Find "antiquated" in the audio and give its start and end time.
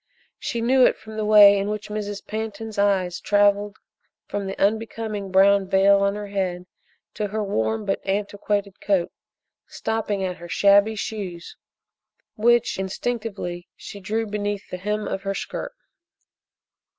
8.03-8.81